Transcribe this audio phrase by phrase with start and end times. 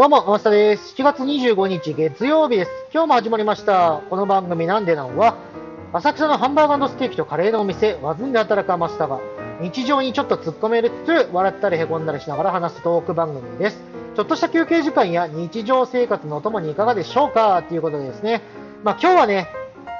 [0.00, 0.94] どうも、天下です。
[0.96, 2.70] 7月25日月曜日です。
[2.90, 4.00] 今日も始まりました。
[4.08, 5.36] この番組なんでなんは、
[5.92, 9.20] 浅草のハンバーガーステーキとカレーのお店、ワズンで働くマスターが、
[9.60, 13.82] 日常にちょっと突っ込めるつつ、笑ったりへこんだりしながら話すトーク番組です。
[14.16, 17.62] ちょっとした休憩時間や日常生活のお供にいかがでしょうか？
[17.68, 18.40] ということでですね、
[18.82, 19.48] まあ今日はね、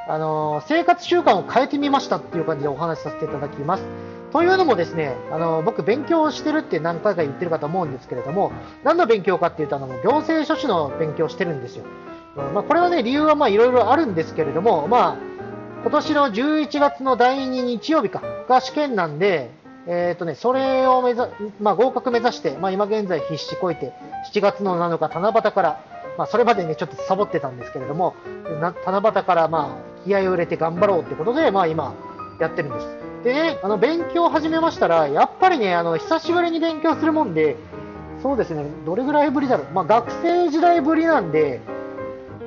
[0.09, 3.85] あのー生活習慣を変えてみましたっていう感じでお話しさせていただきます。
[4.33, 8.53] というのもですね、あの僕勉強してるって何回か言ってるかと思うんですけれども、
[8.85, 11.85] 何の勉強かっていうと、あの行政書士の勉強してるんですよ。
[12.37, 15.17] うんまあ、これはね、理由はまあいろいろあるんですけれども、まあ、
[15.83, 19.51] 今年の11月の第2日曜日かが試験なんで、
[19.87, 21.23] えーとね、それを目指、
[21.61, 23.93] まあ、合格目指して、まあ、今現在必死こいて、
[24.33, 25.85] 7月の7日七夕から、
[26.19, 28.15] まあ、それまでね、ちょっとサボってたんですけれども、
[28.85, 31.95] 七夕からまあ、気合を入れて頑張ろうってことで、まあ今、
[32.39, 33.10] やってるんです。
[33.25, 37.57] でね、あの、勉強を始めましたら、やっぱりね、あの、久しぶりに勉強するもんで、
[38.23, 39.67] そうですね、どれぐらいぶりだろう。
[39.73, 41.61] まあ、学生時代ぶりなんで、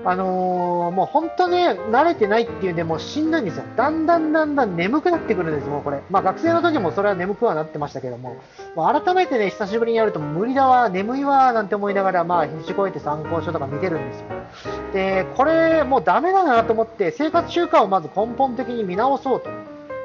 [0.06, 3.64] あのーもう本当ね、慣れてないっていうんで、もうしんどいんですよ。
[3.78, 6.02] だんだんだんだん眠くなってくるんです、もうこれ。
[6.10, 8.36] まあ学生の時もそれは眠くはなってましたけども、
[8.76, 14.26] まあ、改めてね、久しぶりにやると無理だわ、眠いわ、なんて思いながら、まあ必死こいて参考書とか見てるんですよ。
[14.94, 19.50] で、これもうダメだなと思って、生活習慣をまず根本的に見直そうと、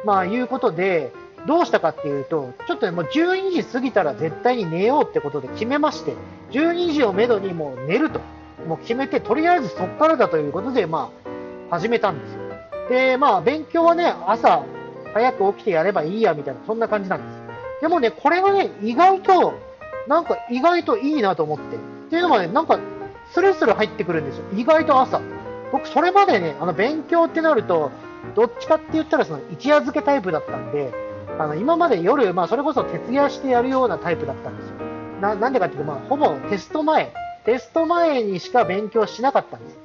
[0.05, 1.13] まあいうことで、
[1.47, 6.15] どうしたかっていうと、ちょっとね、もう12時過ぎたら絶対に寝ようってことで決めまして、
[6.51, 8.21] 12時をめどにもう寝ると。
[8.67, 11.11] もう決めて、とりあえずそっからだということで、ま
[11.71, 12.41] あ、始めたんですよ。
[12.89, 14.65] で、まあ、勉強はね、朝、
[15.15, 17.25] 早く起きてやればいいや、みたいな、そんな感じなんで
[17.79, 17.81] す。
[17.83, 19.55] でもね、これがね、意外と、
[20.09, 21.77] なんか意外といいなと思って。
[21.77, 21.79] っ
[22.11, 22.79] ていうのはね、なんか、
[23.33, 24.45] スルスル入ってくるんですよ。
[24.55, 25.21] 意外と朝。
[25.71, 27.91] 僕、それまでね、あの、勉強ってなると、
[28.34, 30.92] どっちかって言ったら、その、一夜漬けタイプだったんで、
[31.38, 34.74] あの、今まで夜、まあ、それこそ徹夜してやるようなタイプだったんですよ。
[35.20, 37.12] な、なんでかっていうと、まあ、ほぼテスト前、
[37.44, 39.78] テスト前にしか勉強しなかったんです。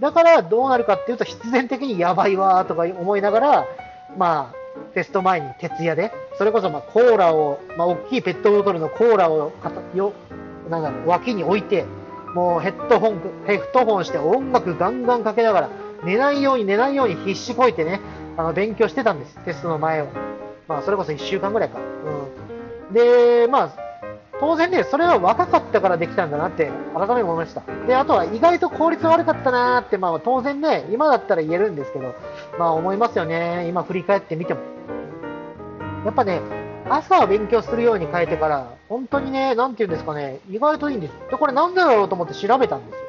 [0.00, 3.66] だからどうなるかっていうと必然的にやばいわとか思いながら、
[4.16, 4.58] まあ、
[4.94, 10.12] テスト前に徹夜で、それこそまあコーラを、まあ大きいペットボトルのコーラをかたよ、
[10.70, 11.84] なんだろう、脇に置いて、
[12.34, 15.70] もうヘッドホン、ヘッドホンして音楽ガンガンかけながら、
[16.04, 18.00] 寝ないように寝ないように必死こいてね、
[18.36, 20.06] あの勉強してたんです、テストの前を。
[20.68, 21.78] まあそれこそ1週間ぐらいか。
[21.78, 22.94] うん。
[22.94, 23.88] で、まあ、
[24.40, 27.62] 当然ね、それは若かったからできたんだなって改めて思いました。
[27.86, 32.14] で、あとは意外と効率悪かったなーって、まあ当然ね、今だったら言えるんですけど、
[32.58, 33.66] まあ思いますよね。
[33.68, 34.60] 今振り返ってみても。
[36.04, 36.40] やっぱね、
[36.88, 41.12] 朝は勉強するように変えてから、本当にね、なんて言うんですかね、意外といいんです。
[41.30, 43.07] で、これなんでだろうと思って調べたんですよ。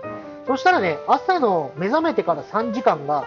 [0.49, 3.25] そしたらね、朝の目覚めてから3時間が、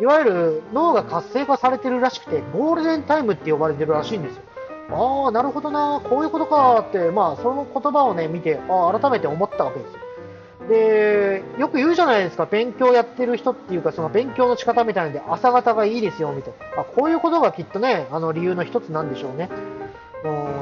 [0.00, 4.42] いわゆる脳が活性化されてるらしくて、ゴールデンタイムって呼ばれてるらしいんですよ。
[4.90, 10.00] ああ、なるほどな、こういうことかって、まあ、その言葉をね、見て、あ、改めて思ったわけですよ。
[10.68, 16.82] で、よく言うじゃないですか、勉強やってる人っていうか、その勉強の仕方みたいなんで、朝方がいいですよ、みたいな。
[16.82, 19.50] あこういうことがきっとね、あの理由の一つなんでしょうね。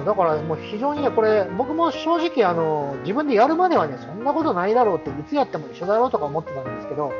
[0.04, 7.12] だからもう非常にね、これ、僕も正直、あの、自分でやるまではね、そんなことないだろうって、いつやっても一緒だろうとか思ってたんですけど、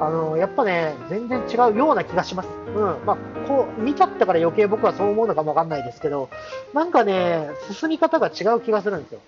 [0.00, 2.48] あの、やっぱね、全然違うような気がします。
[2.48, 2.76] うん。
[3.06, 6.28] まあ、こう、見ちゃったから余計僕はそう思うのかもわかんないですけど、
[6.74, 9.20] なんかね、進み方が違う気がするんですよ。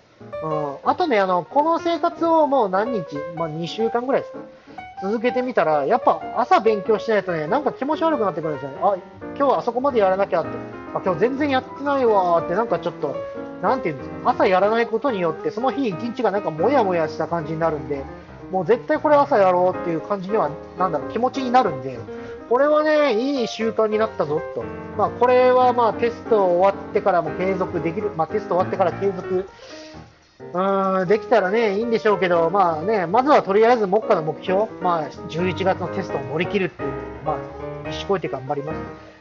[0.43, 0.89] うん。
[0.89, 4.39] あとね、あの、この生活をもう何日、まあ、2週間ぐらいですか。
[5.01, 8.77] 続けてみたら、やっぱ朝勉強しないとね、なんか気持ち悪くなってくるんですよね。
[8.81, 8.95] あ、
[9.35, 10.49] 今日はあそこまでやらなきゃって。
[10.93, 13.15] あ、今日全然やってないわーって、なんかちょっと、
[13.61, 18.03] なんていうんですか、朝やらないことによって、その日一日がなんかモヤモヤした感じになるんで、
[18.51, 21.99] もう絶対これ朝やろうっていう感じには、なんだろう、気持ちになるんで、
[22.47, 24.63] これはね、いい習慣になったぞと。
[24.97, 29.45] まあ、これはまあ、テスト終わってからも継続できる、まあ、テスト終わってから継続、
[30.55, 36.89] うーん、できたらね、いいんでしょうけど、まあね、まずはとりあえず目下の目標、まあ、11月のテストを乗り切るっていう、
[37.25, 38.77] まあ、必死こいて頑張ります。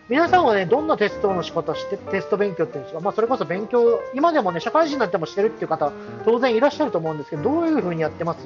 [0.08, 5.90] 皆さんはね、どんなテストの仕方して、テスト勉強っていうんですか、まあ、それこそ勉強、今でもね、社会人になってもしてるっていう方、
[6.24, 8.38] 当然いらっしゃると思うんですけど、どういう風にやってます？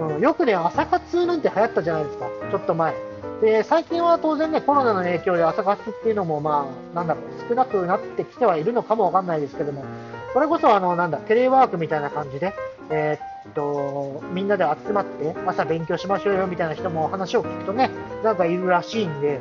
[0.00, 2.92] うん、よくね、朝活なんて流行ったじゃないですか、ちょっと前。
[3.40, 9.84] で、最近は当然ね、コロナの影響で朝活っていうのも、まあ、なんだろう、少なくなってきてはいるのかもわかんないですけども、
[10.32, 12.54] それこそ、あの、なんだ、テレワークみたいな感じで、
[12.90, 17.90] えーっと、みんなで集まって、朝勉強しましょうよみたいな人も話を聞くとね、
[18.22, 19.40] なんかいるらしいんで、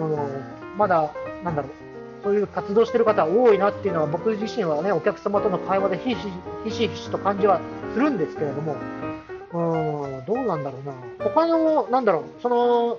[0.00, 0.18] うん、
[0.78, 1.10] まだ、
[1.42, 1.72] なんだろう、
[2.22, 6.16] そういう活動してる方多いなっていうのは、僕自身はね、お客様との会話でひし
[6.64, 7.60] ひしひしと感じは
[7.92, 8.76] するんですけれども、
[9.52, 10.94] うん、どうなんだろうな。
[11.22, 12.98] 他の、なんだろう、その、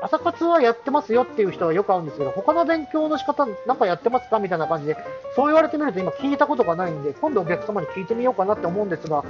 [0.00, 4.96] 朝活はやってますよっていう人はよく会うんですけど、他の勉強の仕方なんかやってますかみたいな感じで、
[5.34, 9.24] そう言われてみると今聞いたことがないんで、今度お客様に聞いてみようかなって思うんですが、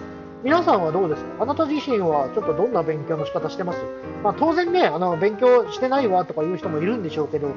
[0.44, 1.42] 皆さんはどうですか？
[1.42, 3.78] あなた自身はちょっとどんな勉強の仕方してます？
[4.22, 7.48] まあ、当然ね、あの、勉強してないわとかいう人もいるんでしょうけど、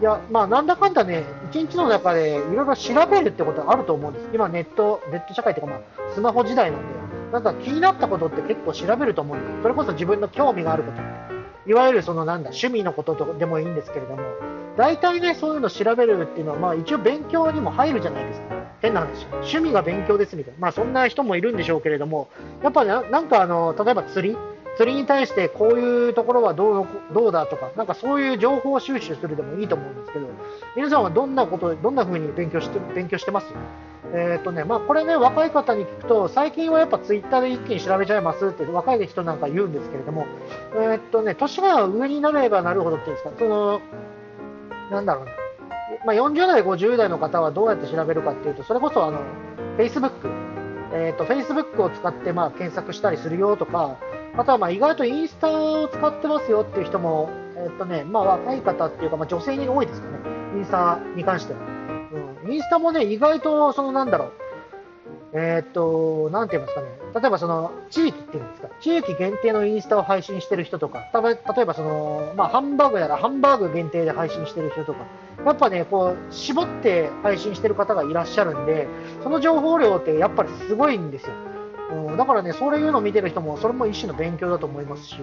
[0.00, 4.28] いや、まあ、なんだかんだね、一日の中でいろいろ調べるってことはあると思うんです。
[4.32, 5.80] 今ネット、ネット社会とか、まあ、
[6.14, 6.86] スマホ時代なんで、
[7.32, 9.62] なんか気になったことって結構調べると思うんです。
[9.62, 11.29] それこそ自分の興味があること。
[11.66, 14.22] いわゆるそのなんだ、趣味のこととでもいいんですけれども、
[14.76, 18.46] 大体ね、そういうの調べるっていうのは、まあ一応勉強にも入るじゃないですか。
[18.80, 19.26] 変な話。
[19.26, 20.58] 趣味が勉強ですみたいな。
[20.60, 22.28] まあそんな人もいるんでしょうけれども、
[22.62, 24.36] やっぱね、なんかあの、例えば釣り
[24.80, 30.26] 釣りに対してこういうところはどうどうだとか、なんかそういう情報収集するでもいいと思うんですけど、
[30.74, 33.48] 皆さんはどんなこと、どんな風に勉強して勉強してます？
[34.14, 40.26] えーとねまあ、これね、若い方に聞くと、最近はやっぱツイッターで一気に調べちゃいますって若い人なんか言うんですけれども、
[40.74, 43.82] えーとね、年が上になればなるほどっていうんですか、その、
[44.90, 45.32] なんだろうな、
[46.06, 49.20] まあ、40代、50代の方はどうやって調べるかっていうと、それこそあの
[49.76, 50.12] Facebook、
[50.94, 53.98] えーと、Facebook を使ってまあ検索したりするよとか、
[54.36, 60.18] あとはまあ意外とインスタを使ってますよっていう人も、えーとねまあ、若い方っていうか、まあ、女性に多いですかね、
[60.56, 61.58] インスタに関しては。
[62.44, 64.32] うん、インスタもね、意外と、そのなんだろう、
[65.32, 75.06] えー、っと、なんて言いますかね、例えばその、地域っていうんですか、地域限定のインスタを配信してる人とか、た例えばその、まあ、ハンバーグならハンバーグ限定で配信してる人とか、
[75.44, 78.88] やっぱね、こう、絞って配信してる方がいらっしゃるんで、
[79.22, 81.32] その情報量ってやっぱりすごいんですよ。
[81.92, 85.16] うん、だからね、そういうのを見てる人も、それも一種の勉強だと思いますし、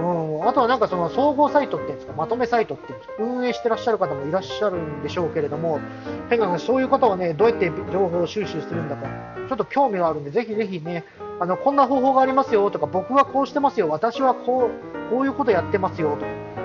[0.00, 0.02] う
[0.44, 5.80] ん、あとはなんかその総合サイトっていうんですか、まとめサイトって、運営してらっしゃる方もいらっしゃるんでしょうけれども、
[6.28, 9.06] 変な話、そういう方はね、どうやって情報を収集するんだか、
[9.48, 11.04] ちょっと興味があるんで、ぜひぜひね、
[11.38, 16.18] あの、こんな方法がありますよとか、僕はこうしてますよ、私はこう、こういうことやってますよ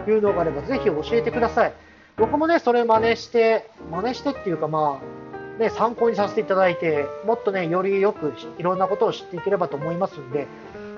[0.06, 1.74] というのがあれば、ぜひ教えてください。
[2.18, 5.21] 僕もね、それ真似して、真似してっていうかまあ、
[5.60, 10.48] ね、参考にさせていただいて、もっとね、よりよくいろんなことを知っていければと思いますんで、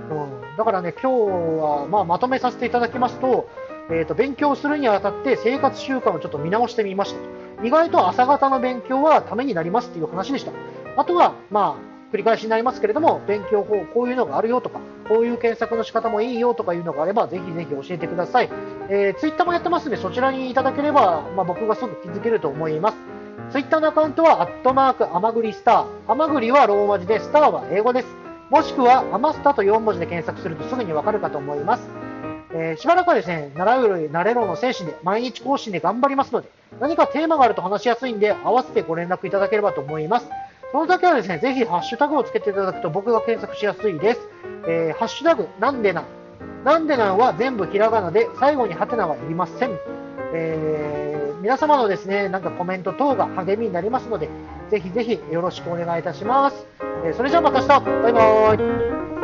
[0.10, 3.50] うん、だからね、今日は、まあ、まとめさせていただきますと、
[3.90, 10.52] えーと、勉強するにあたって生活習慣をちょっと見直してみました意外と朝方の勉強はためになりますっていう話でした。
[10.98, 18.50] あとは、まあ、繰り返しになりますけれども、勉強法、こういうのがあるよとか、こういう検索の仕方もいいよとかいうのがあれば、ぜひぜひ教えてください。
[18.90, 22.98] えー、ツイッターもやってますので、そちらにいただければ、まあ、僕がすぐ気づけると思います。
[23.54, 26.12] ツイッターのアカウントは、アットマーク、アマグリスター。
[26.12, 28.08] アマグリはローマ字で、スターは英語です。
[28.50, 31.88] もしくは、アマスタと4文字で検索するとすぐにわかるかと思います。
[32.50, 40.28] えー、しばらくはですね、習うより慣れろの精神で、毎日更新で頑張りますので、何かテーマがあると話しやすいんで、合わせてご連絡いただければと思います。
[40.72, 44.22] その時はですね、ぜひハッシュタグをつけていただくと僕が検索しやすいです。
[44.68, 46.06] えー、ハッシュタグ、なんでな。
[46.64, 49.78] なんでなんは全部ひらがなで、最後にハテナはいりません。
[50.34, 51.03] えー、
[51.44, 54.30] 皆様のですね、なんかコメント等が励みになりますので、
[54.72, 56.66] ぜひぜひよろしくお願いいたします。
[57.06, 59.23] えそれじゃあまた明日バイバーイ